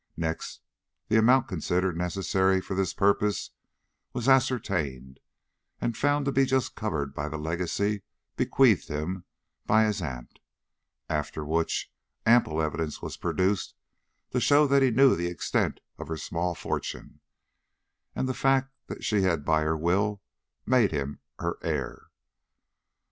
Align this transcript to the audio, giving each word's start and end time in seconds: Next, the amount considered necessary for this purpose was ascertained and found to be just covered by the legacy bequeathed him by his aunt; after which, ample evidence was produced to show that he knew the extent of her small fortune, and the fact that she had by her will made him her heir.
Next, 0.17 0.61
the 1.09 1.15
amount 1.17 1.47
considered 1.47 1.95
necessary 1.95 2.59
for 2.59 2.73
this 2.73 2.91
purpose 2.91 3.51
was 4.13 4.27
ascertained 4.27 5.19
and 5.79 5.95
found 5.95 6.25
to 6.25 6.31
be 6.31 6.45
just 6.45 6.73
covered 6.73 7.13
by 7.13 7.29
the 7.29 7.37
legacy 7.37 8.01
bequeathed 8.35 8.87
him 8.87 9.25
by 9.67 9.83
his 9.85 10.01
aunt; 10.01 10.39
after 11.07 11.45
which, 11.45 11.91
ample 12.25 12.63
evidence 12.63 13.03
was 13.03 13.15
produced 13.15 13.75
to 14.31 14.39
show 14.39 14.65
that 14.65 14.81
he 14.81 14.89
knew 14.89 15.15
the 15.15 15.27
extent 15.27 15.81
of 15.99 16.07
her 16.07 16.17
small 16.17 16.55
fortune, 16.55 17.19
and 18.15 18.27
the 18.27 18.33
fact 18.33 18.73
that 18.87 19.03
she 19.03 19.21
had 19.21 19.45
by 19.45 19.61
her 19.61 19.77
will 19.77 20.19
made 20.65 20.89
him 20.91 21.19
her 21.37 21.59
heir. 21.61 22.07